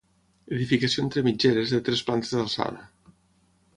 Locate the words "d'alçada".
2.39-2.89